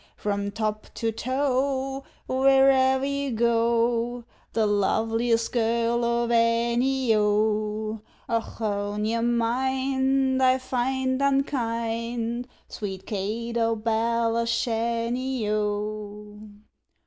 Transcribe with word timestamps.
From 0.17 0.49
top 0.49 0.87
to 0.95 1.11
toe, 1.11 2.03
where'er 2.27 3.05
you 3.05 3.29
go, 3.33 4.23
The 4.53 4.65
loveliest 4.65 5.51
girl 5.51 6.03
of 6.03 6.31
any, 6.31 7.13
O, 7.15 8.01
Ochone! 8.27 9.05
your 9.07 9.21
mind 9.21 10.41
I 10.41 10.57
find 10.57 11.21
unkind, 11.21 12.47
Sweet 12.67 13.05
Kate 13.05 13.57
o' 13.57 13.75
Belashanny, 13.75 15.47
O! 15.51 16.49